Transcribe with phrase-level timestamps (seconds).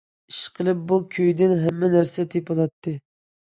[0.31, 2.99] ئىشقىلىپ بۇ كۈيدىن ھەممە نەرسە تېپىلاتتى.